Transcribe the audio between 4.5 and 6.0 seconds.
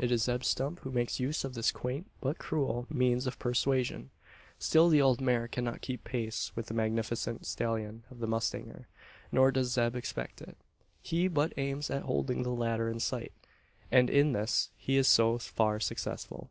Still the old mare cannot